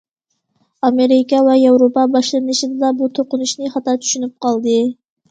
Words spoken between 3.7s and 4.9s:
خاتا چۈشىنىپ قالدى.